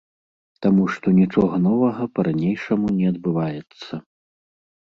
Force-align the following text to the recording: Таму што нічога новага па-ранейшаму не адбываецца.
Таму 0.65 0.85
што 0.93 1.11
нічога 1.19 1.59
новага 1.67 2.03
па-ранейшаму 2.15 2.87
не 2.97 3.07
адбываецца. 3.15 3.93